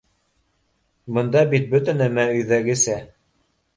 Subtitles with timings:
[1.17, 2.97] Бында бит бөтә нәмә өйҙәгесә.